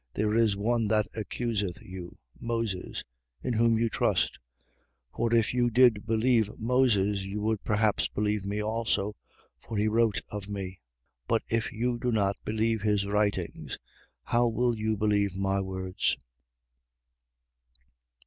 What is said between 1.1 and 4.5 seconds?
accuseth you, Moses, in whom you trust.